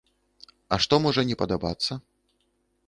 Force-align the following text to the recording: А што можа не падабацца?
А 0.75 0.79
што 0.85 0.95
можа 1.05 1.21
не 1.31 1.35
падабацца? 1.43 2.01